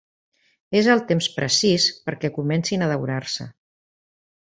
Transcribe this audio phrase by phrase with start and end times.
[0.79, 3.51] És el temps precís per a que comencen a daurar-se.